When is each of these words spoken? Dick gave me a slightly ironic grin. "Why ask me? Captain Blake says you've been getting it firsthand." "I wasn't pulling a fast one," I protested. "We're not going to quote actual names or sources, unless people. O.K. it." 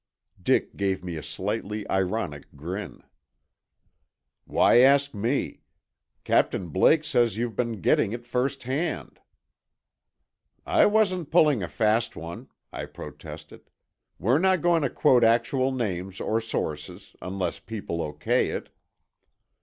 Dick 0.41 0.75
gave 0.75 1.03
me 1.03 1.15
a 1.15 1.21
slightly 1.21 1.87
ironic 1.87 2.55
grin. 2.55 3.03
"Why 4.45 4.79
ask 4.79 5.13
me? 5.13 5.61
Captain 6.23 6.69
Blake 6.69 7.03
says 7.03 7.37
you've 7.37 7.55
been 7.55 7.81
getting 7.81 8.11
it 8.11 8.25
firsthand." 8.25 9.19
"I 10.65 10.87
wasn't 10.87 11.29
pulling 11.29 11.61
a 11.61 11.67
fast 11.67 12.15
one," 12.15 12.49
I 12.73 12.85
protested. 12.87 13.69
"We're 14.17 14.39
not 14.39 14.61
going 14.63 14.81
to 14.81 14.89
quote 14.89 15.23
actual 15.23 15.71
names 15.71 16.19
or 16.19 16.41
sources, 16.41 17.15
unless 17.21 17.59
people. 17.59 18.01
O.K. 18.01 18.49
it." 18.49 18.69